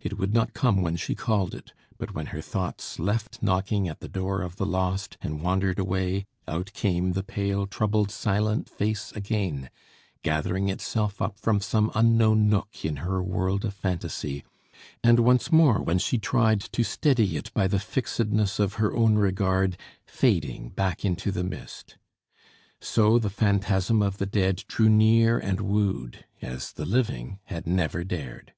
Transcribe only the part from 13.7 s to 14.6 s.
phantasy,